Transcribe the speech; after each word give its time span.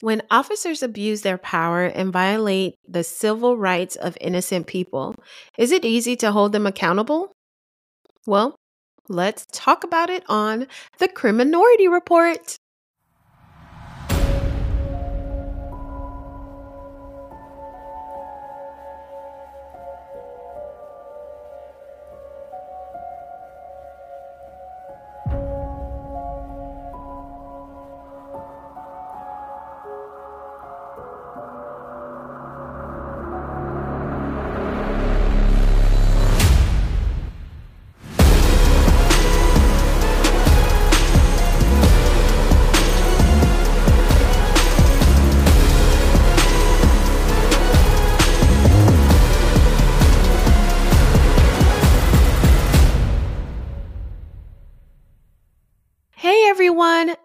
When 0.00 0.22
officers 0.30 0.82
abuse 0.82 1.22
their 1.22 1.38
power 1.38 1.84
and 1.84 2.12
violate 2.12 2.74
the 2.86 3.02
civil 3.02 3.56
rights 3.56 3.96
of 3.96 4.16
innocent 4.20 4.68
people, 4.68 5.16
is 5.58 5.72
it 5.72 5.84
easy 5.84 6.14
to 6.16 6.30
hold 6.30 6.52
them 6.52 6.66
accountable? 6.66 7.32
Well, 8.26 8.54
let's 9.08 9.46
talk 9.50 9.82
about 9.82 10.08
it 10.08 10.22
on 10.28 10.68
the 10.98 11.08
Criminority 11.08 11.88
Report. 11.88 12.56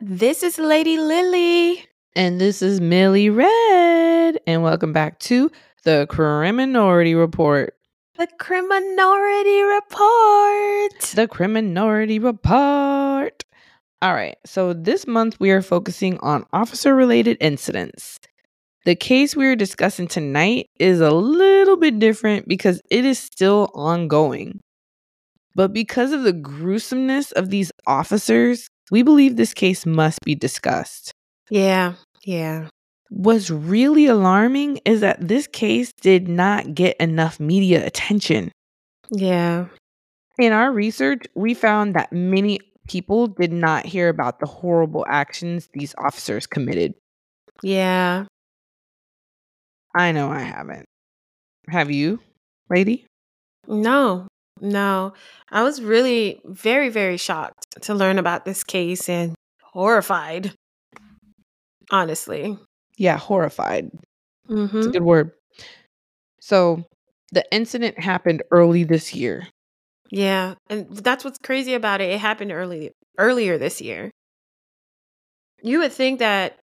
This 0.05 0.43
is 0.43 0.59
Lady 0.59 0.97
Lily. 0.97 1.85
And 2.13 2.39
this 2.39 2.61
is 2.61 2.81
Millie 2.81 3.29
Red. 3.29 4.37
And 4.45 4.61
welcome 4.61 4.91
back 4.91 5.19
to 5.19 5.49
the 5.83 6.07
Criminority 6.09 7.15
Report. 7.15 7.73
The 8.17 8.27
Criminority 8.37 9.61
Report. 9.61 10.99
The 11.15 11.27
Criminority 11.31 12.19
Report. 12.19 13.43
All 14.01 14.13
right. 14.13 14.35
So 14.45 14.73
this 14.73 15.07
month 15.07 15.39
we 15.39 15.51
are 15.51 15.61
focusing 15.61 16.17
on 16.19 16.45
officer 16.51 16.93
related 16.93 17.37
incidents. 17.39 18.19
The 18.83 18.95
case 18.95 19.37
we 19.37 19.45
are 19.47 19.55
discussing 19.55 20.07
tonight 20.07 20.69
is 20.79 20.99
a 20.99 21.11
little 21.11 21.77
bit 21.77 21.99
different 21.99 22.49
because 22.49 22.81
it 22.91 23.05
is 23.05 23.19
still 23.19 23.71
ongoing. 23.73 24.59
But 25.55 25.71
because 25.71 26.11
of 26.11 26.23
the 26.23 26.33
gruesomeness 26.33 27.31
of 27.31 27.49
these 27.49 27.71
officers, 27.87 28.69
we 28.91 29.03
believe 29.03 29.35
this 29.35 29.53
case 29.53 29.85
must 29.85 30.19
be 30.21 30.35
discussed. 30.35 31.11
Yeah, 31.49 31.93
yeah. 32.23 32.67
What's 33.09 33.49
really 33.49 34.07
alarming 34.07 34.79
is 34.85 35.01
that 35.01 35.27
this 35.27 35.47
case 35.47 35.93
did 36.01 36.27
not 36.27 36.73
get 36.73 36.97
enough 36.97 37.39
media 37.39 37.85
attention. 37.85 38.51
Yeah. 39.11 39.67
In 40.39 40.51
our 40.51 40.71
research, 40.71 41.25
we 41.35 41.53
found 41.53 41.93
that 41.93 42.11
many 42.11 42.59
people 42.87 43.27
did 43.27 43.53
not 43.53 43.85
hear 43.85 44.09
about 44.09 44.39
the 44.39 44.47
horrible 44.47 45.05
actions 45.07 45.69
these 45.73 45.93
officers 45.97 46.47
committed. 46.47 46.95
Yeah. 47.61 48.25
I 49.95 50.11
know 50.11 50.31
I 50.31 50.39
haven't. 50.39 50.85
Have 51.69 51.91
you, 51.91 52.19
lady? 52.69 53.05
No, 53.67 54.27
no. 54.61 55.13
I 55.49 55.63
was 55.63 55.81
really 55.81 56.41
very, 56.45 56.89
very 56.89 57.17
shocked 57.17 57.65
to 57.81 57.93
learn 57.93 58.19
about 58.19 58.45
this 58.45 58.63
case 58.63 59.09
and 59.09 59.35
horrified. 59.61 60.53
Honestly. 61.91 62.57
Yeah, 62.97 63.17
horrified. 63.17 63.91
Mm-hmm. 64.49 64.77
It's 64.77 64.87
a 64.87 64.91
good 64.91 65.03
word. 65.03 65.31
So, 66.39 66.83
the 67.31 67.45
incident 67.51 67.99
happened 67.99 68.43
early 68.51 68.83
this 68.83 69.13
year. 69.15 69.47
Yeah. 70.11 70.53
And 70.69 70.95
that's 70.95 71.23
what's 71.23 71.39
crazy 71.39 71.73
about 71.73 72.01
it. 72.01 72.11
It 72.11 72.19
happened 72.19 72.51
early 72.51 72.91
earlier 73.17 73.57
this 73.57 73.81
year. 73.81 74.11
You 75.61 75.79
would 75.79 75.91
think 75.91 76.19
that 76.19 76.59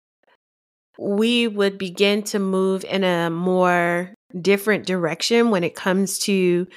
we 0.97 1.47
would 1.47 1.77
begin 1.77 2.23
to 2.23 2.39
move 2.39 2.83
in 2.85 3.03
a 3.03 3.29
more 3.29 4.13
different 4.41 4.85
direction 4.85 5.51
when 5.51 5.63
it 5.63 5.75
comes 5.75 6.19
to 6.19 6.67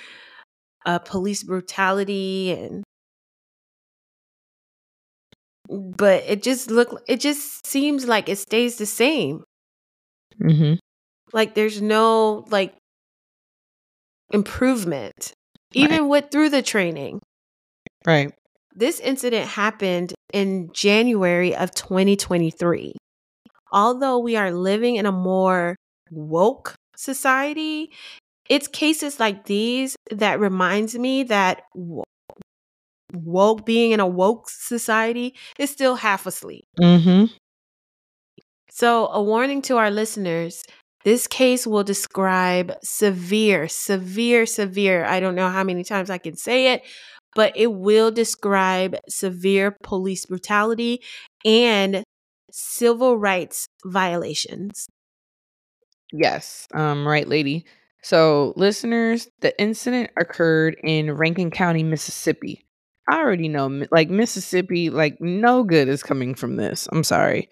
uh, 0.86 0.98
police 0.98 1.42
brutality 1.42 2.52
and 2.52 2.84
but 5.68 6.22
it 6.26 6.42
just 6.42 6.70
look 6.70 7.02
it 7.08 7.20
just 7.20 7.66
seems 7.66 8.06
like 8.06 8.28
it 8.28 8.38
stays 8.38 8.76
the 8.78 8.86
same 8.86 9.42
Mm-hmm. 10.40 10.74
like 11.32 11.54
there's 11.54 11.80
no 11.82 12.44
like 12.50 12.74
improvement 14.32 15.32
even 15.74 16.08
with 16.08 16.30
through 16.30 16.48
the 16.50 16.62
training 16.62 17.20
Right. 18.06 18.32
this 18.74 19.00
incident 19.00 19.46
happened 19.48 20.14
in 20.32 20.70
January 20.72 21.54
of 21.54 21.72
2023 21.74 22.94
although 23.72 24.18
we 24.18 24.36
are 24.36 24.52
living 24.52 24.96
in 24.96 25.06
a 25.06 25.12
more 25.12 25.76
woke 26.10 26.74
society 26.96 27.90
it's 28.48 28.68
cases 28.68 29.20
like 29.20 29.44
these 29.44 29.96
that 30.10 30.40
reminds 30.40 30.96
me 30.98 31.22
that 31.24 31.62
woke 33.12 33.64
being 33.64 33.92
in 33.92 34.00
a 34.00 34.06
woke 34.06 34.48
society 34.50 35.34
is 35.58 35.70
still 35.70 35.96
half 35.96 36.26
asleep 36.26 36.64
Mm-hmm. 36.80 37.26
So, 38.70 39.08
a 39.08 39.20
warning 39.20 39.60
to 39.62 39.76
our 39.76 39.90
listeners 39.90 40.62
this 41.04 41.26
case 41.26 41.66
will 41.66 41.84
describe 41.84 42.74
severe, 42.82 43.68
severe, 43.68 44.46
severe. 44.46 45.04
I 45.04 45.20
don't 45.20 45.34
know 45.34 45.48
how 45.48 45.64
many 45.64 45.84
times 45.84 46.10
I 46.10 46.18
can 46.18 46.36
say 46.36 46.72
it, 46.74 46.82
but 47.34 47.52
it 47.56 47.72
will 47.72 48.10
describe 48.10 48.96
severe 49.08 49.76
police 49.82 50.26
brutality 50.26 51.00
and 51.44 52.02
civil 52.50 53.16
rights 53.16 53.66
violations. 53.84 54.88
Yes. 56.12 56.66
Um, 56.74 57.06
right, 57.06 57.28
lady. 57.28 57.64
So, 58.02 58.52
listeners, 58.56 59.28
the 59.40 59.58
incident 59.60 60.10
occurred 60.18 60.76
in 60.84 61.10
Rankin 61.12 61.50
County, 61.50 61.82
Mississippi. 61.82 62.64
I 63.08 63.18
already 63.18 63.48
know, 63.48 63.84
like 63.90 64.10
Mississippi, 64.10 64.90
like 64.90 65.20
no 65.20 65.64
good 65.64 65.88
is 65.88 66.02
coming 66.02 66.34
from 66.34 66.56
this. 66.56 66.88
I'm 66.92 67.02
sorry. 67.04 67.48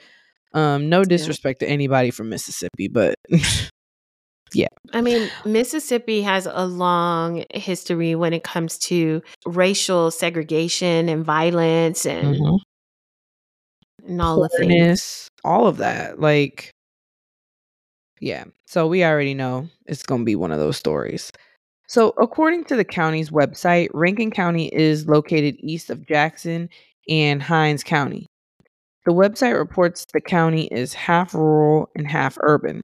Um, 0.52 0.88
no 0.88 1.02
disrespect 1.04 1.60
to 1.60 1.68
anybody 1.68 2.10
from 2.10 2.28
Mississippi, 2.28 2.88
but 2.88 3.14
yeah. 4.54 4.68
I 4.92 5.00
mean, 5.00 5.28
Mississippi 5.44 6.22
has 6.22 6.46
a 6.50 6.66
long 6.66 7.44
history 7.52 8.14
when 8.14 8.32
it 8.32 8.44
comes 8.44 8.78
to 8.80 9.22
racial 9.46 10.10
segregation 10.10 11.08
and 11.08 11.24
violence 11.24 12.06
and, 12.06 12.36
Mhm. 12.36 12.58
and 14.06 14.22
all 14.22 14.40
the 14.42 14.48
things. 14.58 15.28
all 15.44 15.66
of 15.66 15.78
that. 15.78 16.20
Like, 16.20 16.70
yeah. 18.20 18.44
So 18.66 18.86
we 18.86 19.04
already 19.04 19.34
know 19.34 19.68
it's 19.86 20.02
going 20.02 20.22
to 20.22 20.24
be 20.24 20.36
one 20.36 20.52
of 20.52 20.58
those 20.58 20.76
stories. 20.76 21.32
So, 21.88 22.14
according 22.20 22.64
to 22.64 22.76
the 22.76 22.84
county's 22.84 23.30
website, 23.30 23.88
Rankin 23.94 24.32
County 24.32 24.66
is 24.74 25.06
located 25.06 25.56
east 25.60 25.88
of 25.88 26.04
Jackson 26.06 26.68
and 27.08 27.40
Hinds 27.40 27.84
County. 27.84 28.26
The 29.04 29.12
website 29.12 29.56
reports 29.56 30.04
the 30.12 30.20
county 30.20 30.66
is 30.66 30.94
half 30.94 31.32
rural 31.32 31.88
and 31.94 32.08
half 32.08 32.36
urban. 32.40 32.80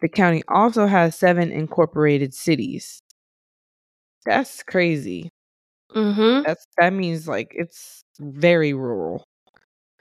The 0.00 0.08
county 0.08 0.44
also 0.48 0.86
has 0.86 1.16
seven 1.16 1.50
incorporated 1.50 2.32
cities. 2.32 3.00
That's 4.24 4.62
crazy. 4.62 5.30
Mm-hmm. 5.94 6.44
That's 6.46 6.64
that 6.78 6.92
means 6.92 7.26
like 7.26 7.52
it's 7.56 8.04
very 8.20 8.72
rural. 8.72 9.24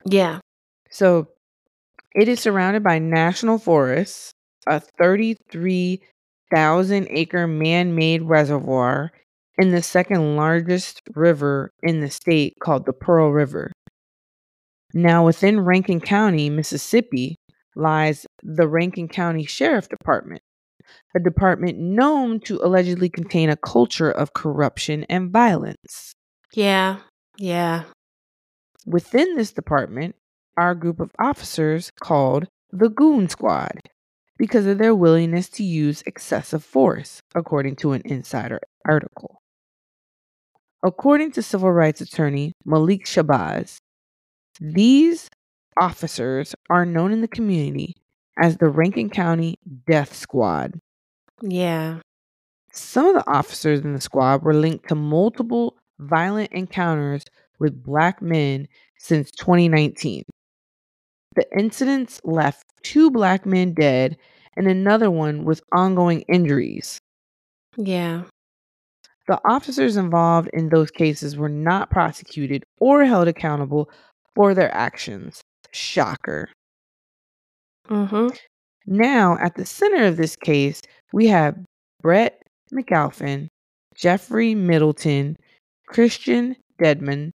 Yeah. 0.05 0.39
So 0.91 1.27
it 2.15 2.27
is 2.29 2.39
surrounded 2.39 2.83
by 2.83 2.97
national 2.97 3.59
forests, 3.59 4.31
a 4.67 4.79
33,000 4.79 7.07
acre 7.09 7.45
man 7.45 7.93
made 7.93 8.23
reservoir, 8.23 9.11
and 9.57 9.73
the 9.73 9.83
second 9.83 10.37
largest 10.37 11.01
river 11.13 11.71
in 11.83 11.99
the 11.99 12.09
state 12.09 12.53
called 12.61 12.85
the 12.85 12.93
Pearl 12.93 13.31
River. 13.31 13.73
Now, 14.93 15.25
within 15.25 15.59
Rankin 15.59 15.99
County, 15.99 16.49
Mississippi, 16.49 17.35
lies 17.75 18.25
the 18.41 18.67
Rankin 18.67 19.09
County 19.09 19.45
Sheriff 19.45 19.89
Department, 19.89 20.41
a 21.13 21.19
department 21.19 21.77
known 21.77 22.39
to 22.41 22.59
allegedly 22.63 23.09
contain 23.09 23.49
a 23.49 23.57
culture 23.57 24.09
of 24.09 24.33
corruption 24.33 25.05
and 25.09 25.31
violence. 25.31 26.13
Yeah. 26.53 26.99
Yeah. 27.37 27.83
Within 28.85 29.35
this 29.35 29.51
department 29.51 30.15
a 30.57 30.75
group 30.75 30.99
of 30.99 31.11
officers 31.19 31.91
called 31.99 32.47
the 32.71 32.89
Goon 32.89 33.29
Squad 33.29 33.79
because 34.37 34.65
of 34.65 34.77
their 34.77 34.95
willingness 34.95 35.49
to 35.49 35.63
use 35.63 36.03
excessive 36.05 36.63
force, 36.63 37.21
according 37.33 37.75
to 37.77 37.93
an 37.93 38.01
insider 38.05 38.59
article. 38.85 39.41
According 40.83 41.31
to 41.31 41.41
civil 41.41 41.71
rights 41.71 42.01
attorney 42.01 42.53
Malik 42.65 43.05
Shabazz, 43.05 43.77
these 44.59 45.29
officers 45.79 46.55
are 46.69 46.85
known 46.85 47.11
in 47.11 47.21
the 47.21 47.27
community 47.27 47.95
as 48.37 48.57
the 48.57 48.69
Rankin 48.69 49.09
County 49.09 49.57
Death 49.87 50.15
Squad. 50.15 50.79
Yeah. 51.41 51.99
Some 52.71 53.07
of 53.07 53.15
the 53.15 53.29
officers 53.29 53.81
in 53.81 53.93
the 53.93 54.01
squad 54.01 54.43
were 54.43 54.53
linked 54.53 54.89
to 54.89 54.95
multiple 54.95 55.77
violent 55.99 56.51
encounters 56.51 57.23
with 57.57 57.83
black 57.83 58.21
men 58.21 58.67
since 58.97 59.31
2019. 59.31 60.23
The 61.35 61.45
incidents 61.57 62.21
left 62.23 62.63
two 62.83 63.11
black 63.11 63.45
men 63.45 63.73
dead 63.73 64.17
and 64.55 64.67
another 64.67 65.11
one 65.11 65.43
with 65.43 65.61
ongoing 65.73 66.21
injuries. 66.21 66.97
Yeah. 67.77 68.23
The 69.27 69.39
officers 69.45 69.97
involved 69.97 70.49
in 70.53 70.69
those 70.69 70.91
cases 70.91 71.35
were 71.35 71.49
not 71.49 71.89
prosecuted 71.89 72.63
or 72.79 73.03
held 73.03 73.27
accountable 73.27 73.89
for 74.35 74.53
their 74.53 74.73
actions. 74.73 75.41
Shocker. 75.71 76.49
Mm-hmm. 77.89 78.27
Now, 78.87 79.37
at 79.41 79.55
the 79.55 79.65
center 79.65 80.05
of 80.05 80.17
this 80.17 80.35
case, 80.35 80.81
we 81.11 81.27
have 81.27 81.57
Brett 82.01 82.41
McAlpin, 82.71 83.47
Jeffrey 83.95 84.53
Middleton, 84.53 85.37
Christian 85.87 86.55
Dedmon, 86.81 87.31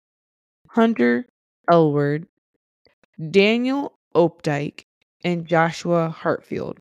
Hunter 0.71 1.27
Elward, 1.71 2.27
Daniel 3.31 3.93
Opdyke, 4.15 4.85
and 5.25 5.47
Joshua 5.47 6.09
Hartfield. 6.11 6.79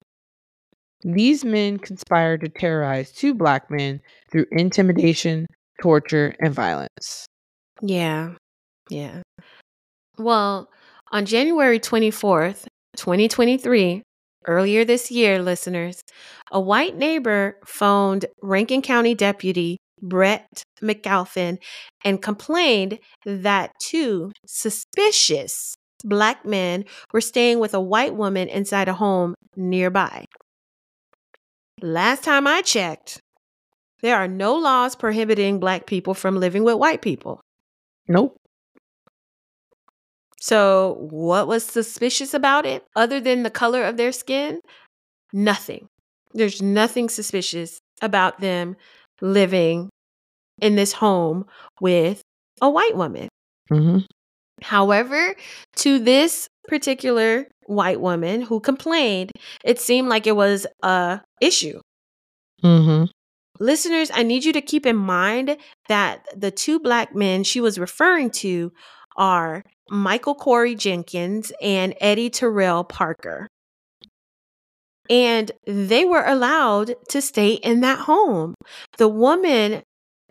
These 1.03 1.45
men 1.45 1.77
conspired 1.77 2.41
to 2.41 2.49
terrorize 2.49 3.11
two 3.11 3.33
black 3.33 3.69
men 3.69 4.01
through 4.31 4.45
intimidation, 4.51 5.45
torture, 5.81 6.35
and 6.39 6.53
violence. 6.53 7.25
Yeah. 7.81 8.35
Yeah. 8.89 9.21
Well, 10.17 10.69
on 11.11 11.25
January 11.25 11.79
24th, 11.79 12.65
2023, 12.97 14.01
earlier 14.45 14.83
this 14.83 15.09
year, 15.09 15.41
listeners, 15.41 16.01
a 16.51 16.59
white 16.59 16.97
neighbor 16.97 17.57
phoned 17.65 18.25
Rankin 18.41 18.81
County 18.81 19.15
Deputy 19.15 19.77
Brett 20.01 20.63
McAlpin 20.81 21.59
and 22.03 22.21
complained 22.21 22.99
that 23.25 23.71
two 23.81 24.31
suspicious 24.45 25.75
black 26.03 26.45
men 26.45 26.85
were 27.11 27.21
staying 27.21 27.59
with 27.59 27.73
a 27.73 27.81
white 27.81 28.15
woman 28.15 28.47
inside 28.47 28.87
a 28.87 28.93
home 28.93 29.35
nearby. 29.55 30.25
Last 31.81 32.23
time 32.23 32.47
I 32.47 32.61
checked, 32.61 33.21
there 34.01 34.15
are 34.15 34.27
no 34.27 34.55
laws 34.55 34.95
prohibiting 34.95 35.59
black 35.59 35.85
people 35.85 36.13
from 36.13 36.39
living 36.39 36.63
with 36.63 36.75
white 36.75 37.01
people. 37.01 37.41
Nope. 38.07 38.35
So, 40.41 40.97
what 41.09 41.47
was 41.47 41.65
suspicious 41.65 42.33
about 42.33 42.65
it 42.65 42.85
other 42.95 43.19
than 43.19 43.43
the 43.43 43.49
color 43.49 43.83
of 43.83 43.97
their 43.97 44.13
skin? 44.13 44.61
Nothing. 45.33 45.87
There's 46.33 46.61
nothing 46.61 47.09
suspicious 47.09 47.79
about 48.01 48.39
them 48.39 48.77
living 49.21 49.89
in 50.61 50.75
this 50.75 50.93
home 50.93 51.45
with 51.81 52.21
a 52.61 52.69
white 52.69 52.95
woman. 52.95 53.27
Mm-hmm. 53.69 53.99
However, 54.61 55.35
to 55.79 55.99
this 55.99 56.47
particular 56.67 57.47
white 57.65 57.99
woman 57.99 58.41
who 58.41 58.59
complained, 58.59 59.31
it 59.63 59.79
seemed 59.79 60.09
like 60.09 60.27
it 60.27 60.35
was 60.35 60.65
a 60.83 61.21
issue. 61.41 61.79
Mm-hmm. 62.63 63.05
Listeners, 63.59 64.09
I 64.13 64.23
need 64.23 64.45
you 64.45 64.53
to 64.53 64.61
keep 64.61 64.85
in 64.85 64.95
mind 64.95 65.57
that 65.89 66.25
the 66.35 66.51
two 66.51 66.79
black 66.79 67.13
men 67.13 67.43
she 67.43 67.59
was 67.59 67.77
referring 67.77 68.29
to 68.31 68.71
are 69.17 69.63
Michael 69.89 70.35
Corey 70.35 70.75
Jenkins 70.75 71.51
and 71.61 71.93
Eddie 71.99 72.29
Terrell 72.29 72.83
Parker. 72.83 73.47
And 75.09 75.51
they 75.65 76.05
were 76.05 76.23
allowed 76.23 76.93
to 77.09 77.21
stay 77.21 77.53
in 77.53 77.81
that 77.81 77.99
home. 77.99 78.53
The 78.97 79.07
woman 79.07 79.81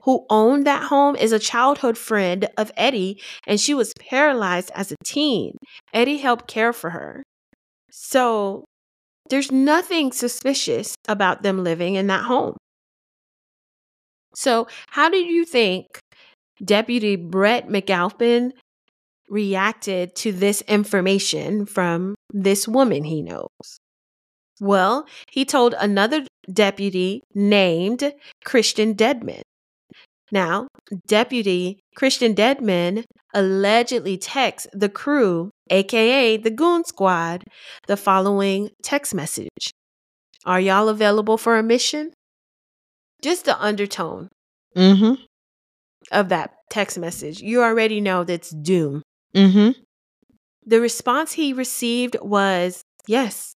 who 0.08 0.24
owned 0.30 0.66
that 0.66 0.84
home 0.84 1.14
is 1.16 1.32
a 1.32 1.38
childhood 1.38 1.98
friend 1.98 2.48
of 2.56 2.72
Eddie, 2.78 3.20
and 3.46 3.60
she 3.60 3.74
was 3.74 3.92
paralyzed 4.00 4.70
as 4.74 4.90
a 4.90 4.96
teen. 5.04 5.58
Eddie 5.92 6.16
helped 6.16 6.48
care 6.48 6.72
for 6.72 6.88
her. 6.88 7.22
So 7.90 8.64
there's 9.28 9.52
nothing 9.52 10.12
suspicious 10.12 10.94
about 11.08 11.42
them 11.42 11.62
living 11.62 11.96
in 11.96 12.06
that 12.06 12.24
home. 12.24 12.56
So, 14.34 14.66
how 14.86 15.10
do 15.10 15.18
you 15.18 15.44
think 15.44 15.98
Deputy 16.64 17.16
Brett 17.16 17.68
McAlpin 17.68 18.52
reacted 19.28 20.16
to 20.16 20.32
this 20.32 20.62
information 20.62 21.66
from 21.66 22.14
this 22.32 22.66
woman 22.66 23.04
he 23.04 23.20
knows? 23.20 23.78
Well, 24.58 25.06
he 25.30 25.44
told 25.44 25.74
another 25.78 26.24
deputy 26.50 27.20
named 27.34 28.14
Christian 28.46 28.94
Dedmon. 28.94 29.42
Now, 30.30 30.68
Deputy 31.06 31.80
Christian 31.96 32.34
Dedmon 32.34 33.04
allegedly 33.34 34.16
texts 34.18 34.68
the 34.72 34.88
crew, 34.88 35.50
aka 35.70 36.36
the 36.36 36.50
Goon 36.50 36.84
Squad, 36.84 37.44
the 37.86 37.96
following 37.96 38.70
text 38.82 39.14
message 39.14 39.70
Are 40.44 40.60
y'all 40.60 40.88
available 40.88 41.38
for 41.38 41.56
a 41.56 41.62
mission? 41.62 42.12
Just 43.22 43.44
the 43.44 43.60
undertone 43.60 44.28
Mm-hmm. 44.76 45.14
of 46.12 46.28
that 46.28 46.50
text 46.70 46.98
message. 46.98 47.40
You 47.40 47.62
already 47.62 48.00
know 48.00 48.22
that's 48.22 48.50
doom. 48.50 49.02
Mm-hmm. 49.34 49.80
The 50.64 50.80
response 50.80 51.32
he 51.32 51.52
received 51.52 52.16
was 52.20 52.82
yes. 53.08 53.54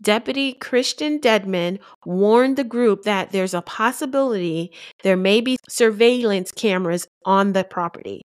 Deputy 0.00 0.54
Christian 0.54 1.20
Dedmon 1.20 1.78
warned 2.06 2.56
the 2.56 2.64
group 2.64 3.02
that 3.02 3.30
there's 3.30 3.54
a 3.54 3.62
possibility 3.62 4.72
there 5.02 5.16
may 5.16 5.40
be 5.40 5.56
surveillance 5.68 6.50
cameras 6.50 7.06
on 7.24 7.52
the 7.52 7.64
property. 7.64 8.22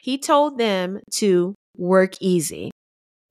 He 0.00 0.18
told 0.18 0.58
them 0.58 1.00
to 1.16 1.54
work 1.76 2.14
easy, 2.20 2.70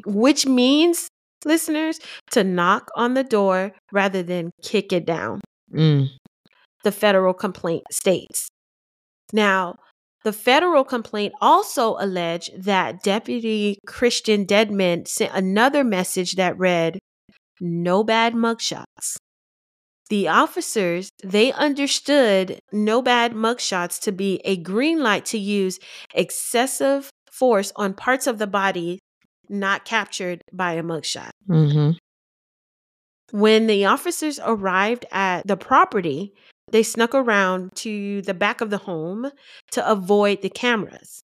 which 0.06 0.45
means, 0.45 1.07
listeners, 1.45 2.00
to 2.31 2.44
knock 2.44 2.89
on 2.95 3.13
the 3.13 3.24
door 3.24 3.72
rather 3.92 4.24
than 4.24 4.51
kick 4.63 4.94
it 4.94 5.06
down 5.06 5.42
Mm. 5.74 6.10
the 6.84 6.92
federal 6.92 7.34
complaint 7.34 7.84
states. 7.92 8.48
Now, 9.34 9.75
the 10.24 10.31
federal 10.31 10.84
complaint 10.86 11.34
also 11.42 11.98
alleged 12.00 12.63
that 12.63 13.04
Deputy 13.04 13.80
Christian 13.86 14.45
Dedmon 14.45 15.07
sent 15.07 15.34
another 15.34 15.84
message 15.84 16.34
that 16.36 16.57
read, 16.57 17.00
No 17.59 18.03
bad 18.03 18.34
mugshots. 18.34 19.17
The 20.10 20.29
officers, 20.29 21.10
they 21.24 21.51
understood 21.51 22.60
no 22.72 23.01
bad 23.01 23.34
mugshots 23.34 24.00
to 24.03 24.12
be 24.12 24.39
a 24.46 24.55
green 24.55 25.01
light 25.01 25.25
to 25.25 25.38
use 25.38 25.79
excessive 26.13 27.10
force 27.31 27.74
on 27.75 27.93
parts 27.93 28.25
of 28.25 28.38
the 28.38 28.48
body 28.48 29.00
not 29.50 29.86
captured 29.86 30.41
by 30.53 30.74
a 30.74 30.84
mugshot. 30.84 31.31
Mm-hmm. 31.50 31.91
When 33.38 33.67
the 33.67 33.86
officers 33.86 34.39
arrived 34.43 35.05
at 35.12 35.46
the 35.46 35.58
property, 35.58 36.34
they 36.72 36.84
snuck 36.84 37.13
around 37.13 37.75
to 37.75 38.22
the 38.22 38.34
back 38.34 38.62
of 38.62 38.70
the 38.70 38.77
home 38.77 39.31
to 39.72 39.89
avoid 39.89 40.41
the 40.41 40.50
cameras. 40.50 41.22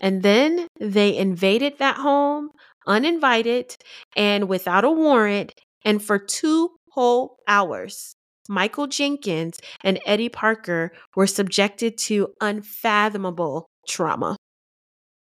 And 0.00 0.22
then 0.22 0.66
they 0.80 1.16
invaded 1.16 1.78
that 1.78 1.96
home 1.96 2.50
uninvited 2.86 3.76
and 4.16 4.48
without 4.48 4.84
a 4.84 4.90
warrant. 4.90 5.54
And 5.84 6.02
for 6.02 6.18
two 6.18 6.70
whole 6.90 7.36
hours, 7.46 8.14
Michael 8.48 8.86
Jenkins 8.86 9.58
and 9.82 9.98
Eddie 10.06 10.28
Parker 10.28 10.92
were 11.16 11.26
subjected 11.26 11.96
to 11.98 12.28
unfathomable 12.40 13.66
trauma. 13.88 14.36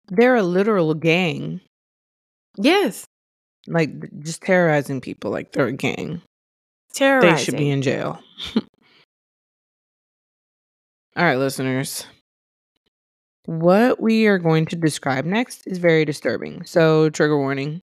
They're 0.08 0.36
a 0.36 0.44
literal 0.44 0.94
gang. 0.94 1.62
Yes, 2.58 3.06
Like 3.68 3.92
just 4.24 4.42
terrorizing 4.42 5.02
people 5.02 5.32
like 5.32 5.52
they're 5.52 5.68
a 5.68 5.74
gang. 5.74 6.22
terrorizing. 6.94 7.36
They 7.36 7.44
should 7.44 7.58
be 7.58 7.70
in 7.70 7.82
jail. 7.82 8.20
All 11.16 11.24
right, 11.26 11.36
listeners. 11.38 12.06
What 13.48 14.02
we 14.02 14.28
are 14.28 14.40
going 14.40 14.66
to 14.66 14.76
describe 14.76 15.24
next 15.24 15.66
is 15.68 15.78
very 15.78 16.04
disturbing. 16.04 16.66
So, 16.66 17.10
trigger 17.10 17.38
warning. 17.38 17.82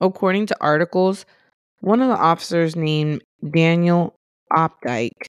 According 0.00 0.46
to 0.46 0.56
articles, 0.60 1.26
one 1.80 2.00
of 2.00 2.08
the 2.08 2.16
officers 2.16 2.76
named 2.76 3.24
Daniel 3.50 4.14
Opdyke 4.52 5.26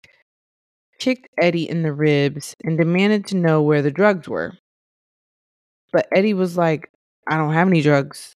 kicked 0.99 1.27
Eddie 1.41 1.67
in 1.67 1.81
the 1.81 1.91
ribs 1.91 2.53
and 2.63 2.77
demanded 2.77 3.25
to 3.25 3.35
know 3.35 3.63
where 3.63 3.81
the 3.81 3.89
drugs 3.89 4.29
were. 4.29 4.53
But 5.91 6.07
Eddie 6.15 6.35
was 6.35 6.55
like, 6.55 6.91
I 7.27 7.37
don't 7.37 7.53
have 7.53 7.67
any 7.67 7.81
drugs. 7.81 8.35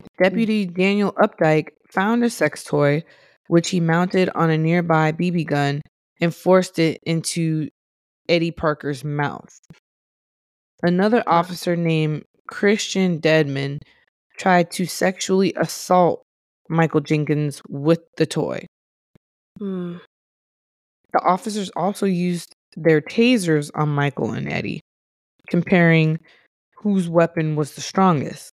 Hmm. 0.00 0.24
Deputy 0.24 0.64
Daniel 0.64 1.12
Opdyke 1.20 1.68
found 1.92 2.24
a 2.24 2.30
sex 2.30 2.64
toy, 2.64 3.04
which 3.48 3.68
he 3.68 3.78
mounted 3.78 4.30
on 4.34 4.48
a 4.48 4.56
nearby 4.56 5.12
BB 5.12 5.48
gun 5.48 5.82
and 6.18 6.34
forced 6.34 6.78
it 6.78 6.98
into 7.04 7.68
Eddie 8.26 8.52
Parker's 8.52 9.04
mouth. 9.04 9.54
Another 10.82 11.22
officer 11.26 11.76
named 11.76 12.24
Christian 12.46 13.20
Dedmon 13.20 13.80
tried 14.38 14.70
to 14.72 14.86
sexually 14.86 15.52
assault 15.54 16.22
Michael 16.68 17.00
Jenkins 17.00 17.60
with 17.68 18.00
the 18.16 18.26
toy. 18.26 18.66
Mm. 19.60 20.00
The 21.12 21.20
officers 21.20 21.70
also 21.74 22.06
used 22.06 22.54
their 22.76 23.00
tasers 23.00 23.70
on 23.74 23.88
Michael 23.88 24.32
and 24.32 24.50
Eddie, 24.50 24.80
comparing 25.48 26.20
whose 26.76 27.08
weapon 27.08 27.56
was 27.56 27.74
the 27.74 27.80
strongest. 27.80 28.52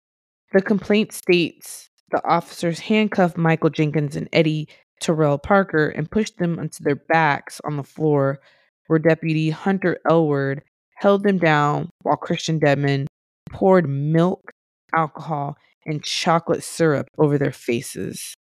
The 0.52 0.60
complaint 0.60 1.12
states 1.12 1.88
the 2.10 2.22
officers 2.28 2.80
handcuffed 2.80 3.36
Michael 3.36 3.70
Jenkins 3.70 4.16
and 4.16 4.28
Eddie 4.32 4.68
Terrell 5.00 5.38
Parker 5.38 5.88
and 5.88 6.10
pushed 6.10 6.36
them 6.38 6.58
onto 6.58 6.82
their 6.84 6.96
backs 6.96 7.60
on 7.64 7.76
the 7.76 7.84
floor, 7.84 8.40
where 8.88 8.98
Deputy 8.98 9.50
Hunter 9.50 9.98
Elward 10.08 10.62
held 11.00 11.25
them 11.25 11.38
down 11.38 11.88
while 12.02 12.16
Christian 12.16 12.61
Dedmon 12.61 13.07
poured 13.50 13.88
milk, 13.88 14.50
alcohol, 14.95 15.57
and 15.87 16.04
chocolate 16.04 16.62
syrup 16.62 17.09
over 17.19 17.38
their 17.38 17.52
faces. 17.52 18.35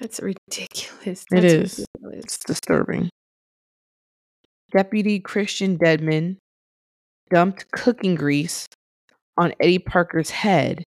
That's 0.00 0.20
ridiculous. 0.20 1.24
It 1.30 1.40
That's 1.40 1.44
is. 1.44 1.86
ridiculous. 2.02 2.24
It's 2.24 2.38
disturbing. 2.38 3.08
Deputy 4.72 5.20
Christian 5.20 5.78
Dedmon 5.78 6.38
dumped 7.30 7.70
cooking 7.70 8.16
grease 8.16 8.66
on 9.38 9.54
Eddie 9.60 9.78
Parker's 9.78 10.30
head, 10.30 10.82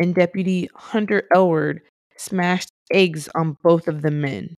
and 0.00 0.16
Deputy 0.16 0.68
Hunter 0.74 1.22
Elward 1.32 1.80
smashed 2.16 2.70
eggs 2.92 3.28
on 3.36 3.56
both 3.62 3.86
of 3.86 4.02
the 4.02 4.10
men. 4.10 4.56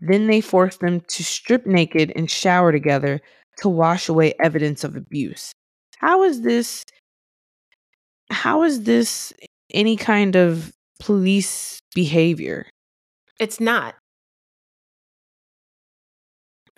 Then 0.00 0.26
they 0.26 0.42
forced 0.42 0.80
them 0.80 1.00
to 1.00 1.24
strip 1.24 1.64
naked 1.64 2.12
and 2.14 2.30
shower 2.30 2.70
together 2.70 3.20
to 3.58 3.68
wash 3.68 4.08
away 4.08 4.34
evidence 4.40 4.84
of 4.84 4.96
abuse. 4.96 5.52
How 5.98 6.22
is 6.24 6.42
this? 6.42 6.84
How 8.30 8.62
is 8.64 8.82
this 8.82 9.32
any 9.72 9.96
kind 9.96 10.36
of 10.36 10.72
police 11.00 11.80
behavior? 11.94 12.66
It's 13.38 13.60
not. 13.60 13.94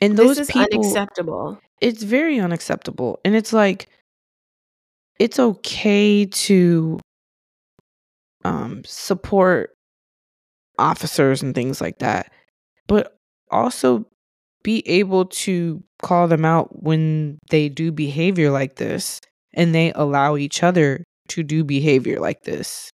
And 0.00 0.16
those 0.16 0.36
this 0.36 0.48
is 0.48 0.52
people, 0.52 0.78
unacceptable. 0.80 1.58
it's 1.80 2.02
very 2.04 2.38
unacceptable. 2.38 3.18
And 3.24 3.34
it's 3.34 3.52
like, 3.52 3.88
it's 5.18 5.40
okay 5.40 6.26
to 6.26 7.00
um, 8.44 8.82
support 8.84 9.74
officers 10.78 11.42
and 11.42 11.54
things 11.54 11.80
like 11.80 11.98
that, 11.98 12.30
but 12.86 13.16
also 13.50 14.06
be 14.62 14.86
able 14.88 15.26
to 15.26 15.82
call 16.02 16.28
them 16.28 16.44
out 16.44 16.82
when 16.82 17.38
they 17.50 17.68
do 17.68 17.92
behavior 17.92 18.50
like 18.50 18.76
this 18.76 19.20
and 19.54 19.74
they 19.74 19.92
allow 19.92 20.36
each 20.36 20.62
other 20.62 21.04
to 21.28 21.42
do 21.42 21.64
behavior 21.64 22.20
like 22.20 22.42
this. 22.42 22.90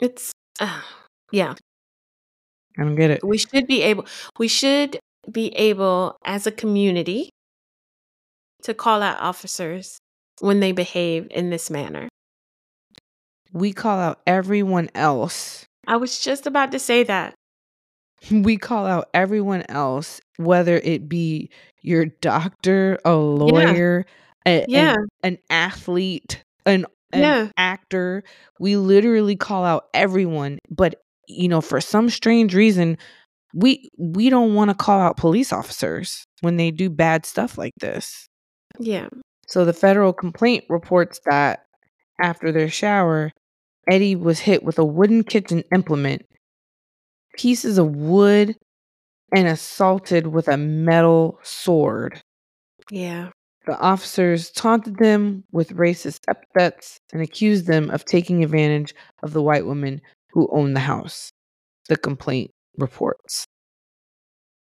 It's 0.00 0.32
uh, 0.60 0.82
yeah. 1.32 1.54
I 2.78 2.84
don't 2.84 2.94
get 2.94 3.10
it. 3.10 3.24
We 3.24 3.38
should 3.38 3.66
be 3.66 3.82
able. 3.82 4.06
We 4.38 4.48
should 4.48 4.98
be 5.30 5.48
able, 5.56 6.16
as 6.24 6.46
a 6.46 6.52
community, 6.52 7.30
to 8.62 8.74
call 8.74 9.02
out 9.02 9.20
officers 9.20 9.98
when 10.40 10.60
they 10.60 10.72
behave 10.72 11.26
in 11.30 11.50
this 11.50 11.70
manner. 11.70 12.08
We 13.52 13.72
call 13.72 13.98
out 13.98 14.20
everyone 14.26 14.90
else. 14.94 15.64
I 15.86 15.96
was 15.96 16.20
just 16.20 16.46
about 16.46 16.70
to 16.72 16.78
say 16.78 17.02
that. 17.04 17.34
We 18.30 18.56
call 18.56 18.86
out 18.86 19.08
everyone 19.14 19.64
else, 19.68 20.20
whether 20.36 20.76
it 20.78 21.08
be 21.08 21.50
your 21.82 22.06
doctor, 22.20 22.98
a 23.04 23.14
lawyer, 23.14 24.04
a- 24.46 24.64
Yeah. 24.68 24.94
an, 24.94 25.06
an 25.22 25.38
athlete, 25.50 26.42
an, 26.66 26.84
an 27.12 27.20
Yeah. 27.20 27.48
actor. 27.56 28.22
We 28.58 28.76
literally 28.76 29.36
call 29.36 29.64
out 29.64 29.84
everyone. 29.94 30.58
But, 30.68 30.96
you 31.28 31.48
know, 31.48 31.60
for 31.60 31.80
some 31.80 32.10
strange 32.10 32.54
reason, 32.54 32.98
we 33.54 33.88
we 33.98 34.28
don't 34.28 34.54
want 34.54 34.70
to 34.70 34.74
call 34.74 35.00
out 35.00 35.16
police 35.16 35.52
officers 35.52 36.24
when 36.42 36.56
they 36.56 36.70
do 36.70 36.90
bad 36.90 37.24
stuff 37.24 37.56
like 37.56 37.72
this. 37.80 38.26
Yeah. 38.78 39.08
So 39.46 39.64
the 39.64 39.72
federal 39.72 40.12
complaint 40.12 40.64
reports 40.68 41.20
that 41.30 41.60
after 42.20 42.52
their 42.52 42.68
shower, 42.68 43.30
Eddie 43.90 44.16
was 44.16 44.40
hit 44.40 44.62
with 44.62 44.78
a 44.78 44.84
wooden 44.84 45.22
kitchen 45.24 45.62
implement, 45.74 46.22
pieces 47.38 47.78
of 47.78 47.96
wood, 47.96 48.56
and 49.34 49.46
assaulted 49.46 50.26
with 50.26 50.48
a 50.48 50.56
metal 50.56 51.38
sword. 51.42 52.20
Yeah. 52.90 53.30
The 53.66 53.78
officers 53.78 54.50
taunted 54.50 54.96
them 54.96 55.44
with 55.52 55.76
racist 55.76 56.20
epithets 56.28 56.98
and 57.12 57.22
accused 57.22 57.66
them 57.66 57.90
of 57.90 58.04
taking 58.04 58.42
advantage 58.42 58.94
of 59.22 59.32
the 59.32 59.42
white 59.42 59.66
woman 59.66 60.00
who 60.32 60.48
owned 60.52 60.74
the 60.74 60.80
house. 60.80 61.30
The 61.88 61.96
complaint 61.96 62.50
reports. 62.78 63.44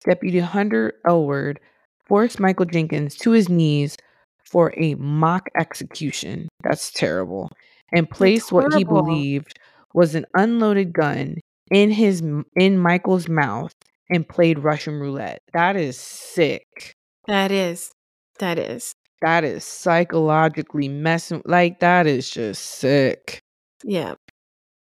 Deputy 0.04 0.38
Hunter 0.38 0.94
Elward 1.06 1.58
forced 2.06 2.40
Michael 2.40 2.64
Jenkins 2.64 3.14
to 3.16 3.32
his 3.32 3.50
knees 3.50 3.96
for 4.42 4.72
a 4.78 4.94
mock 4.94 5.50
execution. 5.58 6.48
That's 6.62 6.90
terrible. 6.90 7.50
And 7.92 8.08
placed 8.08 8.52
what 8.52 8.72
he 8.72 8.84
believed 8.84 9.58
was 9.92 10.14
an 10.14 10.24
unloaded 10.34 10.94
gun 10.94 11.36
in 11.70 11.90
his 11.90 12.22
in 12.56 12.78
Michael's 12.78 13.28
mouth 13.28 13.74
and 14.10 14.28
played 14.28 14.58
Russian 14.58 14.94
roulette. 14.98 15.40
That 15.52 15.76
is 15.76 15.98
sick. 15.98 16.94
That 17.26 17.50
is. 17.50 17.90
That 18.38 18.58
is. 18.58 18.92
That 19.20 19.44
is 19.44 19.64
psychologically 19.64 20.88
messing 20.88 21.42
like 21.44 21.80
that 21.80 22.06
is 22.06 22.30
just 22.30 22.62
sick. 22.62 23.40
Yeah. 23.84 24.14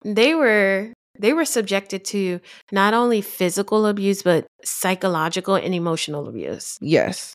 They 0.03 0.35
were 0.35 0.93
they 1.19 1.33
were 1.33 1.45
subjected 1.45 2.05
to 2.05 2.39
not 2.71 2.93
only 2.93 3.21
physical 3.21 3.87
abuse 3.87 4.21
but 4.21 4.45
psychological 4.63 5.55
and 5.55 5.73
emotional 5.73 6.27
abuse. 6.27 6.77
Yes. 6.81 7.33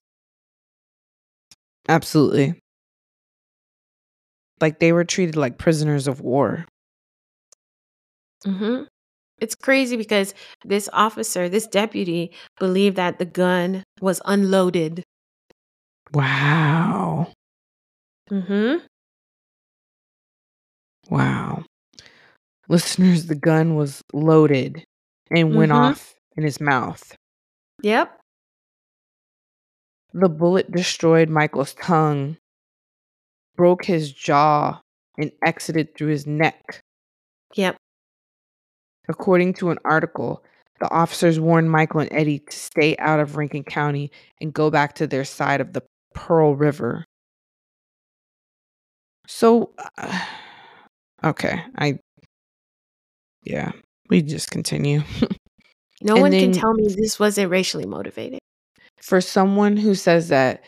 Absolutely. 1.88 2.54
Like 4.60 4.78
they 4.78 4.92
were 4.92 5.04
treated 5.04 5.36
like 5.36 5.58
prisoners 5.58 6.06
of 6.06 6.20
war. 6.20 6.66
hmm 8.44 8.82
It's 9.42 9.56
crazy 9.56 9.96
because 9.96 10.34
this 10.64 10.88
officer, 10.92 11.48
this 11.48 11.66
deputy, 11.66 12.32
believed 12.60 12.96
that 12.96 13.18
the 13.18 13.26
gun 13.26 13.82
was 14.00 14.22
unloaded. 14.24 15.02
Wow. 16.14 17.32
hmm 18.30 18.78
Wow. 21.10 21.64
Listeners, 22.68 23.26
the 23.26 23.34
gun 23.34 23.76
was 23.76 24.02
loaded 24.12 24.84
and 25.30 25.54
went 25.56 25.72
Mhm. 25.72 25.76
off 25.76 26.14
in 26.36 26.44
his 26.44 26.60
mouth. 26.60 27.16
Yep. 27.82 28.20
The 30.14 30.28
bullet 30.28 30.70
destroyed 30.70 31.28
Michael's 31.28 31.74
tongue, 31.74 32.36
broke 33.56 33.84
his 33.86 34.12
jaw, 34.12 34.80
and 35.18 35.32
exited 35.44 35.94
through 35.96 36.08
his 36.08 36.26
neck. 36.26 36.80
Yep. 37.56 37.76
According 39.08 39.54
to 39.54 39.70
an 39.70 39.78
article, 39.84 40.44
the 40.80 40.90
officers 40.90 41.38
warned 41.38 41.70
Michael 41.70 42.00
and 42.00 42.12
Eddie 42.12 42.40
to 42.40 42.56
stay 42.56 42.96
out 42.98 43.20
of 43.20 43.36
Rankin 43.36 43.64
County 43.64 44.10
and 44.40 44.52
go 44.52 44.70
back 44.70 44.94
to 44.96 45.06
their 45.06 45.24
side 45.24 45.60
of 45.60 45.72
the 45.72 45.82
Pearl 46.14 46.54
River. 46.54 47.04
So, 49.26 49.72
uh, 49.98 50.20
okay, 51.24 51.62
I, 51.76 51.98
yeah, 53.44 53.72
we 54.08 54.22
just 54.22 54.50
continue. 54.50 55.02
No 56.02 56.16
one 56.16 56.32
can 56.32 56.52
tell 56.52 56.74
me 56.74 56.88
this 56.88 57.18
wasn't 57.18 57.50
racially 57.50 57.86
motivated. 57.86 58.40
For 59.00 59.20
someone 59.20 59.76
who 59.76 59.94
says 59.94 60.28
that 60.28 60.62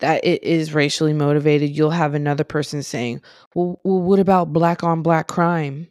that 0.00 0.24
it 0.24 0.42
is 0.44 0.72
racially 0.72 1.12
motivated, 1.12 1.76
you'll 1.76 1.90
have 1.90 2.14
another 2.14 2.44
person 2.44 2.82
saying, 2.82 3.20
"Well, 3.54 3.80
well 3.84 4.00
what 4.00 4.18
about 4.18 4.52
black 4.52 4.82
on 4.82 5.02
black 5.02 5.28
crime?" 5.28 5.88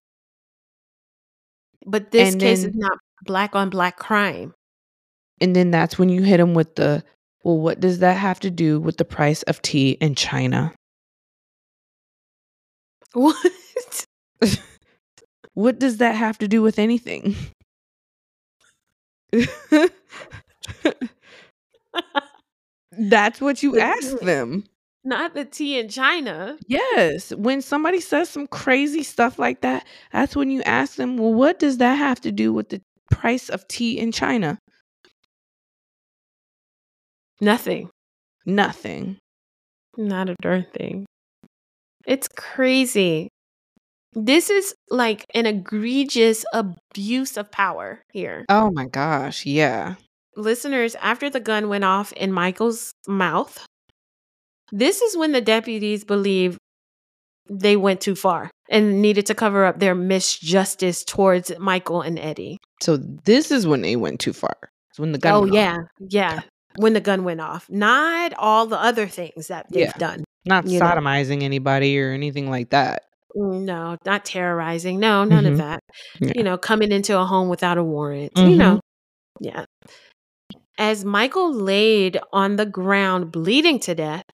But 1.88 2.12
this 2.12 2.34
And 2.34 2.42
case 2.42 2.62
then- 2.62 2.70
is 2.72 2.76
not 2.76 2.98
black 3.24 3.56
on 3.56 3.70
black 3.72 3.98
crime. 3.98 4.54
And 5.40 5.56
then 5.56 5.72
that's 5.72 5.98
when 5.98 6.10
you 6.10 6.22
hit 6.24 6.38
them 6.38 6.54
with 6.54 6.76
the, 6.76 7.04
"Well, 7.44 7.58
what 7.60 7.80
does 7.80 8.00
that 8.00 8.18
have 8.18 8.40
to 8.42 8.50
do 8.52 8.80
with 8.80 8.98
the 8.98 9.06
price 9.06 9.44
of 9.44 9.62
tea 9.62 9.92
in 10.02 10.16
China?" 10.16 10.74
What? 13.14 13.38
What 15.54 15.80
does 15.80 15.98
that 15.98 16.14
have 16.16 16.38
to 16.40 16.48
do 16.48 16.62
with 16.62 16.78
anything? 16.78 17.36
That's 22.92 23.42
what 23.42 23.64
you 23.64 23.80
ask 23.80 24.20
them. 24.20 24.64
Not 25.08 25.34
the 25.34 25.46
tea 25.46 25.80
in 25.80 25.90
China. 25.90 26.58
Yes. 26.68 27.32
When 27.32 27.62
somebody 27.62 28.00
says 28.02 28.30
some 28.30 28.46
crazy 28.48 29.02
stuff 29.02 29.40
like 29.40 29.62
that, 29.62 29.88
that's 30.12 30.36
when 30.36 30.52
you 30.52 30.62
ask 30.64 30.96
them, 30.96 31.18
well, 31.18 31.34
what 31.34 31.58
does 31.58 31.78
that 31.78 31.96
have 31.96 32.22
to 32.22 32.32
do 32.32 32.54
with 32.54 32.70
the 32.70 32.82
price 33.10 33.50
of 33.50 33.68
tea 33.68 33.98
in 33.98 34.12
China? 34.12 34.60
Nothing. 37.40 37.90
Nothing. 38.46 39.18
Not 39.96 40.30
a 40.30 40.36
darn 40.42 40.66
thing. 40.74 41.06
It's 42.06 42.28
crazy. 42.28 43.30
This 44.14 44.50
is 44.50 44.74
like 44.90 45.26
an 45.34 45.46
egregious 45.46 46.44
abuse 46.54 47.38
of 47.38 47.52
power 47.52 48.02
here. 48.12 48.46
Oh 48.50 48.72
my 48.72 48.86
gosh, 48.86 49.46
yeah. 49.46 49.96
Listeners, 50.36 50.96
after 50.96 51.30
the 51.30 51.40
gun 51.40 51.70
went 51.70 51.84
off 51.84 52.12
in 52.14 52.32
Michael's 52.32 52.92
mouth, 53.08 53.66
this 54.72 55.02
is 55.02 55.16
when 55.18 55.32
the 55.32 55.42
deputies 55.42 56.04
believe 56.04 56.58
they 57.50 57.78
went 57.78 58.02
too 58.02 58.16
far 58.16 58.52
and 58.70 59.02
needed 59.02 59.26
to 59.28 59.34
cover 59.36 59.66
up 59.66 59.80
their 59.80 59.96
misjustice 59.96 61.06
towards 61.06 61.52
Michael 61.60 62.02
and 62.02 62.20
Eddie. 62.20 62.58
So 62.82 62.98
this 62.98 63.52
is 63.52 63.66
when 63.66 63.82
they 63.82 63.96
went 63.96 64.20
too 64.20 64.34
far. 64.34 64.58
It's 64.92 65.00
when 65.00 65.14
the 65.14 65.18
gun 65.18 65.34
oh 65.34 65.42
went 65.42 65.54
yeah, 65.54 65.78
off. 65.78 65.86
yeah. 66.10 66.40
When 66.78 66.94
the 66.94 67.02
gun 67.02 67.24
went 67.24 67.40
off, 67.42 67.68
not 67.70 68.34
all 68.38 68.66
the 68.68 68.80
other 68.80 69.08
things 69.08 69.48
that 69.48 69.66
they've 69.72 69.84
Yeah. 69.88 69.94
done. 69.98 70.24
Not 70.46 70.68
You 70.68 70.80
know. 70.80 70.86
sodomizing 70.86 71.42
anybody 71.44 72.00
or 72.00 72.12
anything 72.12 72.50
like 72.50 72.70
that. 72.72 73.04
No, 73.36 73.98
not 74.06 74.26
terrorizing. 74.26 75.00
No, 75.00 75.24
none 75.24 75.44
Mhm. 75.46 75.52
of 75.52 75.58
that. 75.60 75.80
Yeah. 76.20 76.32
You 76.36 76.44
know, 76.44 76.58
coming 76.58 76.92
into 76.92 77.18
a 77.18 77.26
home 77.26 77.50
without 77.50 77.78
a 77.78 77.84
warrant. 77.84 78.32
You 78.36 78.44
Mhm. 78.44 78.58
know, 78.58 78.80
yeah. 79.40 79.66
As 80.78 81.04
Michael 81.04 81.52
laid 81.52 82.20
on 82.32 82.56
the 82.56 82.66
ground 82.66 83.32
bleeding 83.32 83.80
to 83.80 83.96
death, 83.96 84.26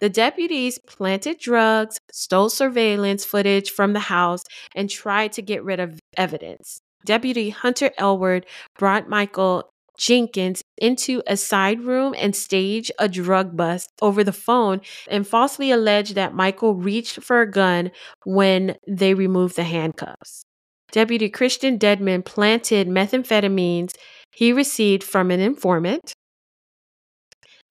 the 0.00 0.08
deputies 0.08 0.78
planted 0.86 1.38
drugs, 1.38 2.00
stole 2.10 2.48
surveillance 2.48 3.24
footage 3.24 3.70
from 3.70 3.92
the 3.92 4.00
house, 4.00 4.42
and 4.74 4.88
tried 4.88 5.32
to 5.32 5.42
get 5.42 5.62
rid 5.62 5.78
of 5.78 6.00
evidence. 6.16 6.80
Deputy 7.04 7.50
Hunter 7.50 7.90
Elward 7.98 8.44
brought 8.78 9.08
Michael 9.10 9.70
Jenkins 9.98 10.62
into 10.78 11.22
a 11.26 11.36
side 11.36 11.82
room 11.82 12.14
and 12.16 12.34
staged 12.34 12.90
a 12.98 13.06
drug 13.06 13.54
bust 13.54 13.90
over 14.00 14.24
the 14.24 14.32
phone 14.32 14.80
and 15.08 15.28
falsely 15.28 15.70
alleged 15.70 16.14
that 16.14 16.34
Michael 16.34 16.74
reached 16.74 17.22
for 17.22 17.42
a 17.42 17.50
gun 17.50 17.90
when 18.24 18.76
they 18.88 19.12
removed 19.12 19.56
the 19.56 19.64
handcuffs. 19.64 20.44
Deputy 20.90 21.28
Christian 21.28 21.78
Dedmon 21.78 22.24
planted 22.24 22.88
methamphetamines 22.88 23.94
he 24.40 24.54
received 24.54 25.04
from 25.04 25.30
an 25.30 25.38
informant. 25.38 26.14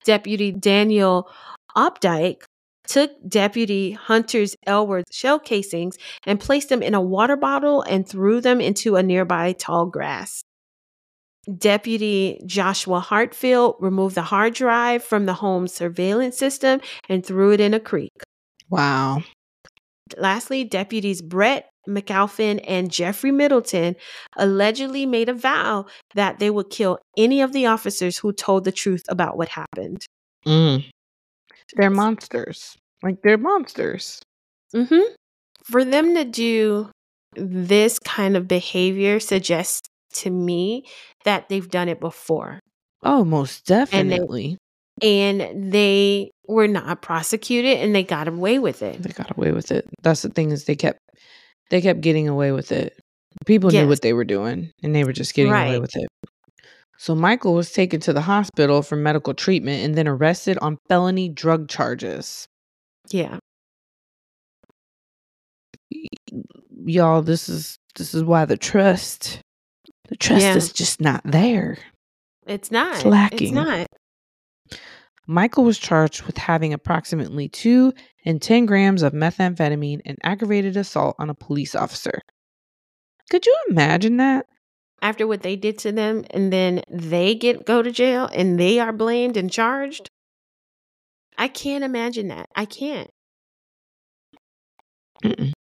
Deputy 0.04 0.52
Daniel 0.52 1.28
Opdyke 1.76 2.44
took 2.86 3.10
Deputy 3.28 3.90
Hunter's 3.90 4.54
Elward 4.68 5.02
shell 5.10 5.40
casings 5.40 5.98
and 6.24 6.38
placed 6.38 6.68
them 6.68 6.80
in 6.80 6.94
a 6.94 7.00
water 7.00 7.36
bottle 7.36 7.82
and 7.82 8.08
threw 8.08 8.40
them 8.40 8.60
into 8.60 8.94
a 8.94 9.02
nearby 9.02 9.52
tall 9.52 9.86
grass. 9.86 10.44
Deputy 11.58 12.40
Joshua 12.46 13.00
Hartfield 13.00 13.74
removed 13.80 14.14
the 14.14 14.22
hard 14.22 14.54
drive 14.54 15.02
from 15.02 15.26
the 15.26 15.34
home's 15.34 15.74
surveillance 15.74 16.38
system 16.38 16.80
and 17.08 17.26
threw 17.26 17.52
it 17.52 17.60
in 17.60 17.74
a 17.74 17.80
creek. 17.80 18.12
Wow. 18.68 19.24
Lastly, 20.16 20.62
deputies 20.62 21.20
Brett 21.20 21.69
McAlpin 21.88 22.62
and 22.66 22.90
Jeffrey 22.90 23.30
Middleton 23.32 23.96
allegedly 24.36 25.06
made 25.06 25.28
a 25.28 25.34
vow 25.34 25.86
that 26.14 26.38
they 26.38 26.50
would 26.50 26.70
kill 26.70 26.98
any 27.16 27.40
of 27.40 27.52
the 27.52 27.66
officers 27.66 28.18
who 28.18 28.32
told 28.32 28.64
the 28.64 28.72
truth 28.72 29.02
about 29.08 29.36
what 29.36 29.48
happened. 29.48 30.04
Mm. 30.46 30.84
They're 31.76 31.90
monsters. 31.90 32.76
Like 33.02 33.22
they're 33.22 33.38
monsters. 33.38 34.20
Mm-hmm. 34.74 35.12
For 35.64 35.84
them 35.84 36.14
to 36.14 36.24
do 36.24 36.90
this 37.34 37.98
kind 37.98 38.36
of 38.36 38.48
behavior 38.48 39.20
suggests 39.20 39.88
to 40.14 40.30
me 40.30 40.84
that 41.24 41.48
they've 41.48 41.68
done 41.70 41.88
it 41.88 42.00
before 42.00 42.58
Oh, 43.02 43.24
most 43.24 43.70
And 43.70 43.80
they- 44.10 44.16
definitely. 44.16 44.58
and 45.02 45.72
they 45.72 46.30
were 46.48 46.66
not 46.68 47.00
prosecuted 47.02 47.78
and 47.78 47.94
they 47.94 48.02
got 48.02 48.26
away 48.28 48.58
with 48.58 48.82
it. 48.82 49.02
They 49.02 49.12
got 49.12 49.30
away 49.36 49.52
with 49.52 49.70
it. 49.70 49.86
That's 50.02 50.22
the 50.22 50.28
thing 50.30 50.50
is 50.50 50.64
they 50.64 50.74
kept 50.76 50.98
they 51.70 51.80
kept 51.80 52.00
getting 52.00 52.28
away 52.28 52.52
with 52.52 52.72
it. 52.72 52.98
People 53.46 53.70
knew 53.70 53.88
what 53.88 54.02
they 54.02 54.12
were 54.12 54.24
doing 54.24 54.72
and 54.82 54.94
they 54.94 55.04
were 55.04 55.12
just 55.12 55.34
getting 55.34 55.52
away 55.52 55.78
with 55.78 55.96
it. 55.96 56.08
So 56.98 57.14
Michael 57.14 57.54
was 57.54 57.72
taken 57.72 58.00
to 58.00 58.12
the 58.12 58.20
hospital 58.20 58.82
for 58.82 58.96
medical 58.96 59.32
treatment 59.32 59.82
and 59.84 59.94
then 59.94 60.06
arrested 60.06 60.58
on 60.60 60.76
felony 60.88 61.28
drug 61.30 61.68
charges. 61.68 62.46
Yeah. 63.10 63.38
Y'all, 66.84 67.22
this 67.22 67.48
is 67.48 67.76
this 67.96 68.14
is 68.14 68.22
why 68.22 68.44
the 68.44 68.56
trust 68.56 69.40
the 70.08 70.16
trust 70.16 70.42
Yeah. 70.42 70.56
is 70.56 70.72
just 70.72 71.00
not 71.00 71.22
there. 71.24 71.78
It's 72.46 72.70
not. 72.70 72.96
It's 72.96 73.04
lacking. 73.04 73.42
It's 73.48 73.52
not. 73.52 73.86
Michael 75.30 75.62
was 75.62 75.78
charged 75.78 76.24
with 76.24 76.36
having 76.36 76.72
approximately 76.72 77.48
2 77.48 77.92
and 78.24 78.42
10 78.42 78.66
grams 78.66 79.00
of 79.00 79.12
methamphetamine 79.12 80.00
and 80.04 80.18
aggravated 80.24 80.76
assault 80.76 81.14
on 81.20 81.30
a 81.30 81.34
police 81.34 81.76
officer. 81.76 82.20
Could 83.30 83.46
you 83.46 83.56
imagine 83.68 84.16
that? 84.16 84.46
After 85.00 85.28
what 85.28 85.42
they 85.42 85.54
did 85.54 85.78
to 85.78 85.92
them 85.92 86.24
and 86.30 86.52
then 86.52 86.82
they 86.90 87.36
get 87.36 87.64
go 87.64 87.80
to 87.80 87.92
jail 87.92 88.28
and 88.34 88.58
they 88.58 88.80
are 88.80 88.92
blamed 88.92 89.36
and 89.36 89.48
charged. 89.52 90.10
I 91.38 91.46
can't 91.46 91.84
imagine 91.84 92.26
that. 92.26 92.48
I 92.56 92.64
can't. 92.64 93.10
Mm-mm. 95.22 95.52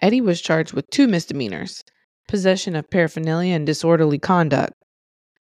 Eddie 0.00 0.20
was 0.20 0.40
charged 0.40 0.74
with 0.74 0.88
two 0.90 1.08
misdemeanors 1.08 1.82
possession 2.28 2.76
of 2.76 2.88
paraphernalia 2.88 3.54
and 3.54 3.66
disorderly 3.66 4.20
conduct. 4.20 4.74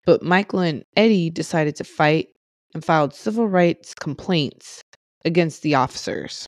But 0.05 0.21
Michael 0.21 0.59
and 0.59 0.83
Eddie 0.95 1.31
decided 1.31 1.75
to 1.77 1.83
fight 1.83 2.27
and 2.73 2.83
filed 2.83 3.13
civil 3.13 3.47
rights 3.47 3.93
complaints 3.93 4.81
against 5.25 5.61
the 5.61 5.75
officers. 5.75 6.47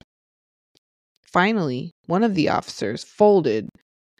Finally, 1.31 1.91
one 2.05 2.23
of 2.23 2.35
the 2.35 2.49
officers 2.49 3.03
folded 3.03 3.67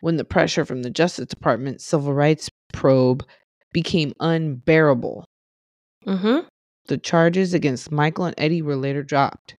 when 0.01 0.17
the 0.17 0.25
pressure 0.25 0.65
from 0.65 0.81
the 0.81 0.89
Justice 0.89 1.27
Department's 1.27 1.85
civil 1.85 2.13
rights 2.13 2.49
probe 2.73 3.23
became 3.71 4.13
unbearable. 4.19 5.25
Mm-hmm. 6.05 6.47
The 6.87 6.97
charges 6.97 7.53
against 7.53 7.91
Michael 7.91 8.25
and 8.25 8.35
Eddie 8.37 8.61
were 8.61 8.75
later 8.75 9.03
dropped. 9.03 9.55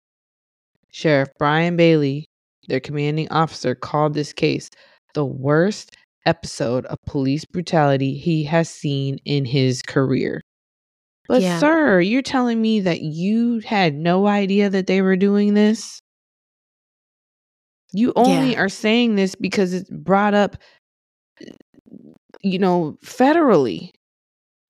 Sheriff 0.90 1.30
Bryan 1.38 1.76
Bailey, 1.76 2.26
their 2.68 2.80
commanding 2.80 3.30
officer, 3.30 3.74
called 3.74 4.14
this 4.14 4.32
case 4.32 4.68
the 5.14 5.24
worst 5.24 5.96
episode 6.26 6.84
of 6.86 6.98
police 7.06 7.44
brutality 7.44 8.14
he 8.14 8.44
has 8.44 8.68
seen 8.68 9.18
in 9.24 9.44
his 9.44 9.80
career. 9.82 10.40
But, 11.26 11.42
Yeah. 11.42 11.58
sir, 11.58 12.00
you're 12.00 12.22
telling 12.22 12.60
me 12.60 12.80
that 12.80 13.00
you 13.00 13.60
had 13.60 13.94
no 13.94 14.26
idea 14.26 14.68
that 14.70 14.86
they 14.86 15.00
were 15.02 15.16
doing 15.16 15.54
this? 15.54 16.00
You 17.92 18.12
only 18.16 18.52
Yeah. 18.52 18.60
are 18.60 18.68
saying 18.68 19.14
this 19.14 19.34
because 19.34 19.72
it's 19.72 19.88
brought 19.90 20.34
up, 20.34 20.56
you 22.42 22.58
know, 22.58 22.98
federally. 23.04 23.90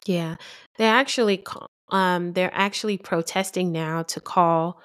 Yeah. 0.07 0.37
They 0.79 0.85
actually 0.87 1.43
um 1.91 2.33
they're 2.35 2.55
actually 2.55 2.99
protesting 2.99 3.73
now 3.73 4.03
to 4.05 4.21
call 4.21 4.81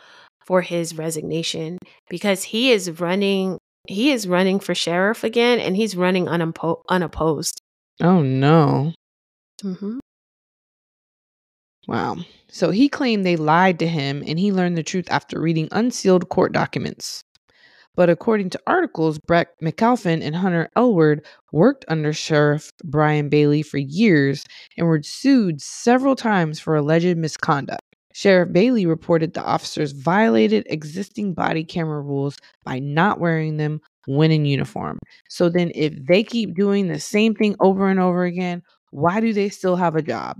for 0.45 0.61
his 0.61 0.97
resignation 0.97 1.77
because 2.09 2.43
he 2.43 2.71
is 2.71 2.99
running 2.99 3.57
he 3.87 4.11
is 4.11 4.27
running 4.27 4.59
for 4.59 4.73
sheriff 4.75 5.23
again 5.23 5.59
and 5.59 5.75
he's 5.75 5.95
running 5.95 6.25
unoppo- 6.25 6.81
unopposed. 6.89 7.59
Oh, 8.01 8.21
no. 8.21 8.93
Mm-hmm. 9.63 9.99
Wow. 11.89 12.17
So 12.51 12.69
he 12.69 12.87
claimed 12.87 13.25
they 13.25 13.35
lied 13.35 13.79
to 13.79 13.87
him 13.87 14.23
and 14.27 14.37
he 14.37 14.51
learned 14.51 14.77
the 14.77 14.83
truth 14.83 15.07
after 15.09 15.41
reading 15.41 15.67
unsealed 15.71 16.29
court 16.29 16.53
documents. 16.53 17.23
But 17.95 18.11
according 18.11 18.51
to 18.51 18.61
articles, 18.67 19.17
Brett 19.17 19.55
McAlpin 19.59 20.21
and 20.21 20.35
Hunter 20.35 20.69
Elward 20.77 21.25
worked 21.51 21.85
under 21.87 22.13
Sheriff 22.13 22.71
Bryan 22.83 23.27
Bailey 23.27 23.63
for 23.63 23.79
years 23.79 24.45
and 24.77 24.85
were 24.85 25.01
sued 25.01 25.61
several 25.61 26.15
times 26.15 26.59
for 26.59 26.75
alleged 26.75 27.17
misconduct. 27.17 27.81
Sheriff 28.13 28.53
Bailey 28.53 28.85
reported 28.85 29.33
the 29.33 29.43
officers 29.43 29.91
violated 29.91 30.67
existing 30.69 31.33
body 31.33 31.63
camera 31.63 32.01
rules 32.01 32.37
by 32.63 32.77
not 32.77 33.19
wearing 33.19 33.57
them 33.57 33.81
when 34.05 34.29
in 34.29 34.45
uniform. 34.45 34.99
So 35.27 35.49
then, 35.49 35.71
if 35.73 35.95
they 36.05 36.21
keep 36.23 36.53
doing 36.53 36.87
the 36.87 36.99
same 36.99 37.33
thing 37.33 37.55
over 37.59 37.89
and 37.89 37.99
over 37.99 38.25
again, 38.25 38.61
why 38.91 39.21
do 39.21 39.33
they 39.33 39.49
still 39.49 39.75
have 39.75 39.95
a 39.95 40.03
job? 40.03 40.37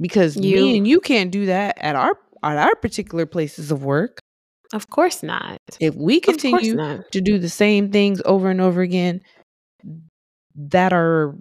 Because 0.00 0.36
me 0.36 0.48
You- 0.48 0.76
and 0.76 0.86
you 0.86 1.00
can't 1.00 1.30
do 1.30 1.46
that 1.46 1.76
at 1.78 1.96
our 1.96 2.18
at 2.42 2.56
our 2.56 2.74
particular 2.76 3.26
places 3.26 3.70
of 3.72 3.84
work. 3.84 4.20
Of 4.72 4.90
course 4.90 5.22
not. 5.22 5.58
If 5.80 5.94
we 5.94 6.20
continue 6.20 6.76
to 7.10 7.20
do 7.20 7.38
the 7.38 7.48
same 7.48 7.90
things 7.90 8.22
over 8.24 8.50
and 8.50 8.60
over 8.60 8.80
again 8.80 9.22
that 10.54 10.92
are, 10.92 11.34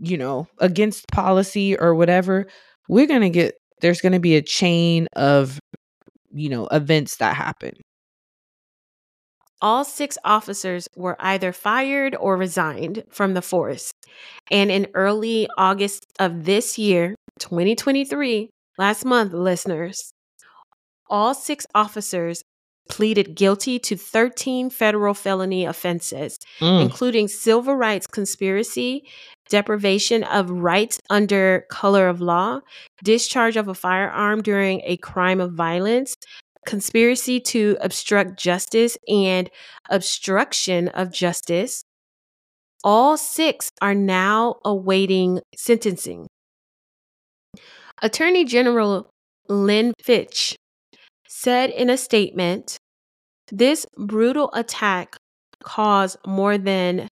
you 0.00 0.18
know, 0.18 0.48
against 0.58 1.06
policy 1.08 1.76
or 1.78 1.94
whatever, 1.94 2.46
we're 2.88 3.06
going 3.06 3.20
to 3.22 3.30
get 3.30 3.54
there's 3.80 4.00
going 4.00 4.12
to 4.12 4.20
be 4.20 4.36
a 4.36 4.42
chain 4.42 5.06
of 5.16 5.58
you 6.34 6.48
know, 6.48 6.66
events 6.68 7.16
that 7.16 7.36
happen. 7.36 7.74
All 9.62 9.84
six 9.84 10.18
officers 10.24 10.88
were 10.96 11.16
either 11.20 11.52
fired 11.52 12.16
or 12.16 12.36
resigned 12.36 13.04
from 13.10 13.34
the 13.34 13.42
force. 13.42 13.92
And 14.50 14.70
in 14.70 14.88
early 14.94 15.48
August 15.56 16.04
of 16.18 16.44
this 16.44 16.78
year, 16.78 17.14
2023, 17.38 18.50
last 18.76 19.04
month, 19.04 19.32
listeners, 19.32 20.10
all 21.08 21.32
six 21.34 21.64
officers 21.74 22.42
pleaded 22.88 23.36
guilty 23.36 23.78
to 23.78 23.96
13 23.96 24.68
federal 24.68 25.14
felony 25.14 25.64
offenses, 25.64 26.36
Mm. 26.60 26.82
including 26.82 27.28
civil 27.28 27.76
rights 27.76 28.08
conspiracy, 28.08 29.04
deprivation 29.48 30.24
of 30.24 30.50
rights 30.50 30.98
under 31.08 31.64
color 31.70 32.08
of 32.08 32.20
law, 32.20 32.60
discharge 33.04 33.56
of 33.56 33.68
a 33.68 33.74
firearm 33.74 34.42
during 34.42 34.80
a 34.84 34.96
crime 34.96 35.40
of 35.40 35.52
violence, 35.52 36.16
conspiracy 36.66 37.40
to 37.40 37.76
obstruct 37.80 38.38
justice, 38.38 38.96
and 39.08 39.50
obstruction 39.90 40.88
of 40.88 41.12
justice. 41.12 41.82
All 42.84 43.16
six 43.16 43.70
are 43.80 43.94
now 43.94 44.56
awaiting 44.64 45.40
sentencing. 45.56 46.26
Attorney 48.02 48.44
General 48.44 49.08
Lynn 49.48 49.92
Fitch 50.02 50.56
said 51.28 51.70
in 51.70 51.90
a 51.90 51.96
statement 51.96 52.78
this 53.50 53.86
brutal 53.96 54.50
attack 54.54 55.16
caused 55.62 56.16
more 56.26 56.58
than 56.58 57.08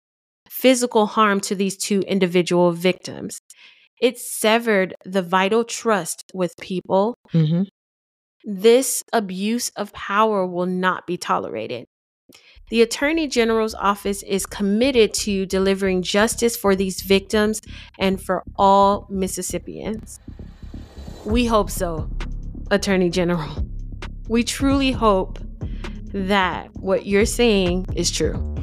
physical 0.50 1.08
harm 1.08 1.40
to 1.42 1.56
these 1.56 1.78
two 1.78 2.02
individual 2.02 2.72
victims. 2.72 3.40
It 4.02 4.20
severed 4.20 4.96
the 5.06 5.22
vital 5.22 5.64
trust 5.64 6.24
with 6.34 6.54
people. 6.62 7.16
hmm 7.32 7.64
This 8.48 9.04
abuse 9.12 9.70
of 9.70 9.92
power 9.94 10.46
will 10.46 10.68
not 10.68 11.08
be 11.08 11.18
tolerated. 11.18 11.88
The 12.70 12.84
Attorney 12.84 13.28
General's 13.28 13.74
office 13.74 14.22
is 14.22 14.46
committed 14.46 15.16
to 15.16 15.48
delivering 15.48 16.04
justice 16.04 16.56
for 16.56 16.76
these 16.76 17.02
victims 17.02 17.60
and 17.98 18.22
for 18.22 18.44
all 18.56 19.08
Mississippians. 19.10 20.20
We 21.26 21.48
hope 21.48 21.72
so, 21.72 22.08
Attorney 22.70 23.10
General. 23.10 23.66
We 24.28 24.44
truly 24.44 24.92
hope 24.92 25.40
that 26.14 26.70
what 26.76 27.08
you're 27.08 27.26
saying 27.26 27.88
is 27.96 28.12
true. 28.12 28.56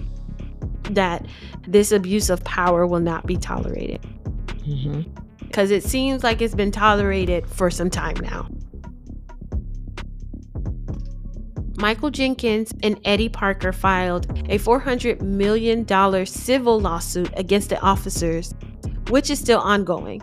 That 0.90 1.26
this 1.66 1.90
abuse 1.90 2.30
of 2.30 2.42
power 2.44 2.86
will 2.86 3.00
not 3.00 3.26
be 3.26 3.36
tolerated. 3.36 4.00
Mm-hmm. 4.46 5.02
Because 5.44 5.72
it 5.72 5.82
seems 5.82 6.22
like 6.22 6.40
it's 6.40 6.54
been 6.54 6.70
tolerated 6.70 7.48
for 7.48 7.68
some 7.68 7.90
time 7.90 8.16
now. 8.16 8.48
Michael 11.82 12.10
Jenkins 12.10 12.72
and 12.84 12.96
Eddie 13.04 13.28
Parker 13.28 13.72
filed 13.72 14.30
a 14.48 14.56
$400 14.56 15.20
million 15.20 15.84
civil 16.26 16.78
lawsuit 16.78 17.28
against 17.36 17.70
the 17.70 17.80
officers, 17.80 18.54
which 19.08 19.30
is 19.30 19.40
still 19.40 19.58
ongoing. 19.58 20.22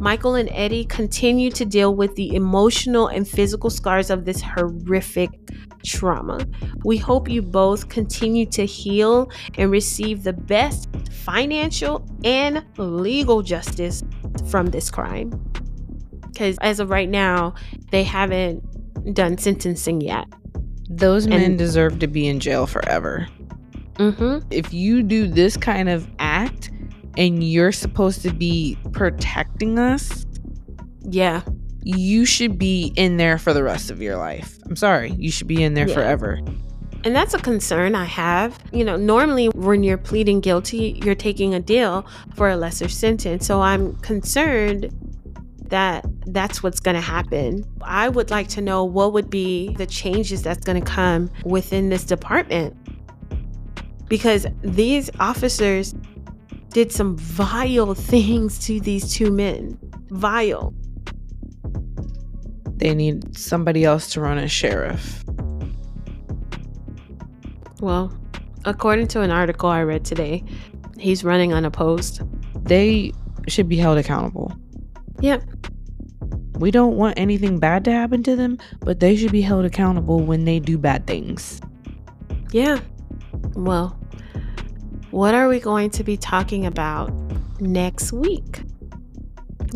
Michael 0.00 0.36
and 0.36 0.48
Eddie 0.52 0.86
continue 0.86 1.50
to 1.50 1.66
deal 1.66 1.94
with 1.94 2.14
the 2.14 2.34
emotional 2.34 3.08
and 3.08 3.28
physical 3.28 3.68
scars 3.68 4.08
of 4.08 4.24
this 4.24 4.40
horrific 4.40 5.28
trauma. 5.84 6.40
We 6.86 6.96
hope 6.96 7.28
you 7.28 7.42
both 7.42 7.90
continue 7.90 8.46
to 8.46 8.64
heal 8.64 9.30
and 9.58 9.70
receive 9.70 10.24
the 10.24 10.32
best 10.32 10.88
financial 11.12 12.02
and 12.24 12.64
legal 12.78 13.42
justice 13.42 14.02
from 14.48 14.68
this 14.68 14.90
crime. 14.90 15.28
Because 16.32 16.56
as 16.62 16.80
of 16.80 16.88
right 16.88 17.10
now, 17.10 17.52
they 17.90 18.04
haven't 18.04 18.64
done 19.12 19.38
sentencing 19.38 20.00
yet. 20.00 20.26
Those 20.90 21.26
men 21.26 21.42
And- 21.42 21.58
deserve 21.58 21.98
to 22.00 22.06
be 22.06 22.26
in 22.26 22.40
jail 22.40 22.66
forever. 22.66 23.26
Mm-hmm. 23.94 24.46
If 24.50 24.72
you 24.72 25.02
do 25.02 25.26
this 25.26 25.56
kind 25.56 25.88
of 25.88 26.08
act 26.18 26.70
and 27.16 27.42
you're 27.42 27.72
supposed 27.72 28.22
to 28.22 28.32
be 28.32 28.78
protecting 28.92 29.78
us, 29.78 30.24
Yeah. 31.02 31.42
you 31.82 32.24
should 32.24 32.58
be 32.58 32.92
in 32.96 33.16
there 33.16 33.38
for 33.38 33.52
the 33.52 33.62
rest 33.62 33.90
of 33.90 34.00
your 34.00 34.16
life. 34.16 34.56
I'm 34.66 34.76
sorry. 34.76 35.12
You 35.18 35.30
should 35.30 35.46
be 35.48 35.62
in 35.62 35.74
there 35.74 35.88
Yeah. 35.88 35.94
forever. 35.94 36.40
And 37.04 37.14
that's 37.14 37.32
a 37.34 37.38
concern 37.38 37.94
I 37.94 38.04
have. 38.04 38.58
You 38.72 38.84
know, 38.84 38.96
normally 38.96 39.46
when 39.48 39.82
you're 39.84 39.96
pleading 39.98 40.40
guilty, 40.40 41.00
you're 41.04 41.14
taking 41.14 41.54
a 41.54 41.60
deal 41.60 42.04
for 42.34 42.48
a 42.50 42.56
lesser 42.56 42.88
sentence. 42.88 43.46
So 43.46 43.60
I'm 43.62 43.94
concerned 43.96 44.90
that 45.68 46.04
that's 46.26 46.62
what's 46.62 46.80
going 46.80 46.94
to 46.94 47.00
happen. 47.00 47.64
I 47.82 48.08
would 48.08 48.30
like 48.30 48.48
to 48.48 48.60
know 48.60 48.84
what 48.84 49.12
would 49.12 49.30
be 49.30 49.74
the 49.74 49.86
changes 49.86 50.42
that's 50.42 50.64
going 50.64 50.82
to 50.82 50.90
come 50.90 51.30
within 51.44 51.88
this 51.88 52.04
department. 52.04 52.76
Because 54.08 54.46
these 54.62 55.10
officers 55.20 55.94
did 56.70 56.92
some 56.92 57.16
vile 57.16 57.94
things 58.12 58.58
to 58.66 58.80
these 58.80 59.12
two 59.12 59.30
men. 59.30 59.78
Vile. 60.10 60.74
They 62.76 62.94
need 62.94 63.36
somebody 63.36 63.84
else 63.84 64.08
to 64.10 64.20
run 64.20 64.38
as 64.38 64.52
sheriff. 64.52 65.24
Well, 67.80 68.12
according 68.64 69.08
to 69.08 69.20
an 69.20 69.30
article 69.30 69.68
I 69.68 69.82
read 69.82 70.04
today, 70.04 70.44
he's 70.96 71.24
running 71.24 71.52
unopposed. 71.52 72.22
They 72.64 73.12
should 73.48 73.68
be 73.68 73.76
held 73.76 73.98
accountable. 73.98 74.54
Yep. 75.20 75.42
We 76.58 76.70
don't 76.70 76.96
want 76.96 77.18
anything 77.18 77.58
bad 77.58 77.84
to 77.84 77.92
happen 77.92 78.22
to 78.24 78.34
them, 78.36 78.58
but 78.80 79.00
they 79.00 79.14
should 79.16 79.32
be 79.32 79.42
held 79.42 79.64
accountable 79.64 80.20
when 80.20 80.44
they 80.44 80.58
do 80.58 80.76
bad 80.76 81.06
things. 81.06 81.60
Yeah. 82.52 82.80
Well, 83.54 83.98
what 85.10 85.34
are 85.34 85.48
we 85.48 85.60
going 85.60 85.90
to 85.90 86.04
be 86.04 86.16
talking 86.16 86.66
about 86.66 87.12
next 87.60 88.12
week? 88.12 88.62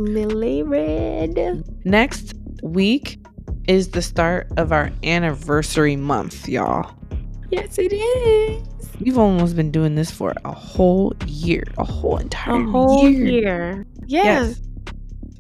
Millie 0.00 0.62
Red. 0.62 1.64
Next 1.84 2.34
week 2.62 3.18
is 3.68 3.90
the 3.90 4.02
start 4.02 4.48
of 4.56 4.72
our 4.72 4.90
anniversary 5.04 5.96
month, 5.96 6.48
y'all. 6.48 6.90
Yes, 7.50 7.78
it 7.78 7.92
is. 7.92 8.66
We've 9.00 9.18
almost 9.18 9.54
been 9.56 9.70
doing 9.70 9.94
this 9.94 10.10
for 10.10 10.34
a 10.44 10.52
whole 10.52 11.12
year, 11.26 11.64
a 11.78 11.84
whole 11.84 12.16
entire 12.16 12.60
A 12.60 12.70
whole 12.70 13.08
year. 13.08 13.26
year. 13.26 13.86
Yeah. 14.06 14.24
Yes. 14.24 14.60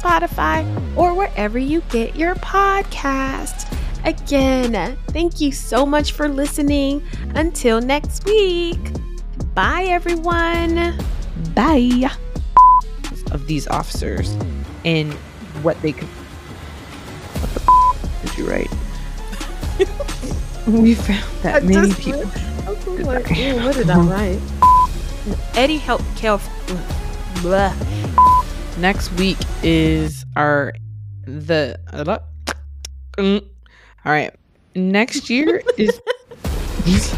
Spotify, 0.00 0.64
or 0.96 1.14
wherever 1.14 1.58
you 1.58 1.82
get 1.90 2.16
your 2.16 2.34
podcast. 2.36 3.70
Again, 4.04 4.96
thank 5.08 5.40
you 5.40 5.52
so 5.52 5.84
much 5.86 6.12
for 6.12 6.28
listening. 6.28 7.02
Until 7.34 7.80
next 7.80 8.24
week. 8.24 8.78
Bye, 9.54 9.84
everyone. 9.88 10.98
Bye. 11.54 12.10
Of 13.30 13.46
these 13.46 13.66
officers 13.68 14.36
and 14.84 15.12
what 15.62 15.80
they 15.82 15.92
could. 15.92 16.08
What 17.40 17.50
the 17.54 17.60
f- 17.60 18.22
did 18.22 18.38
you 18.38 18.50
write? 18.50 18.70
We 20.66 20.94
found 20.94 21.22
that 21.42 21.62
I 21.62 21.66
many 21.66 21.92
people. 21.92 22.24
I 22.66 22.70
was 22.70 22.86
like, 23.06 23.30
"Ew, 23.36 23.56
what 23.56 23.74
did 23.74 23.90
I 23.90 23.98
write? 24.00 24.40
Eddie 25.54 25.78
helped 25.78 26.04
Kel. 26.16 26.40
Blah. 27.42 27.74
Next 28.78 29.12
week 29.12 29.38
is 29.62 30.24
our 30.36 30.72
the. 31.26 31.78
All 33.18 33.40
right. 34.12 34.34
Next 34.74 35.30
year 35.30 35.62
is 35.76 36.00